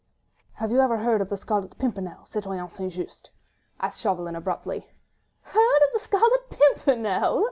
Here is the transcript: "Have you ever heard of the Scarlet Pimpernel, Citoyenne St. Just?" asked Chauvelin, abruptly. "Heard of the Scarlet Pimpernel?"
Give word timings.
"Have 0.53 0.71
you 0.71 0.81
ever 0.81 0.97
heard 0.97 1.21
of 1.21 1.29
the 1.29 1.37
Scarlet 1.37 1.77
Pimpernel, 1.77 2.25
Citoyenne 2.25 2.71
St. 2.71 2.91
Just?" 2.91 3.29
asked 3.79 4.01
Chauvelin, 4.01 4.35
abruptly. 4.35 4.89
"Heard 5.43 5.81
of 5.83 5.93
the 5.93 5.99
Scarlet 5.99 6.49
Pimpernel?" 6.49 7.39